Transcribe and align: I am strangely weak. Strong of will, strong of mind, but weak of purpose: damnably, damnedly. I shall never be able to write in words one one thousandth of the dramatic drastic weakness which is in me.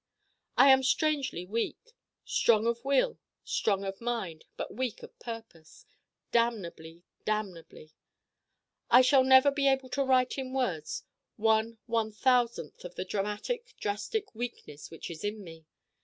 I 0.57 0.71
am 0.71 0.81
strangely 0.81 1.45
weak. 1.45 1.93
Strong 2.25 2.65
of 2.65 2.83
will, 2.83 3.19
strong 3.43 3.83
of 3.83 4.01
mind, 4.01 4.45
but 4.57 4.73
weak 4.73 5.03
of 5.03 5.19
purpose: 5.19 5.85
damnably, 6.31 7.03
damnedly. 7.23 7.91
I 8.89 9.01
shall 9.03 9.23
never 9.23 9.51
be 9.51 9.67
able 9.67 9.89
to 9.89 10.03
write 10.03 10.39
in 10.39 10.53
words 10.53 11.03
one 11.37 11.77
one 11.85 12.11
thousandth 12.11 12.83
of 12.83 12.95
the 12.95 13.05
dramatic 13.05 13.75
drastic 13.79 14.33
weakness 14.33 14.89
which 14.89 15.11
is 15.11 15.23
in 15.23 15.43
me. 15.43 15.67